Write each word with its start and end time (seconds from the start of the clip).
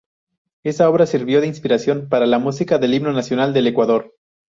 Esa 0.63 0.89
obra 0.89 1.05
sirvió 1.05 1.41
de 1.41 1.45
inspiración 1.45 2.09
para 2.09 2.25
la 2.25 2.39
música 2.39 2.79
del 2.79 2.95
himno 2.95 3.13
nacional 3.13 3.53
del 3.53 3.67
Ecuador. 3.67 4.15